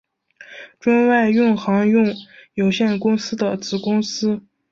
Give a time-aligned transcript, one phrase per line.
[0.79, 2.15] 中外运航运
[2.55, 4.41] 有限公司的子公司。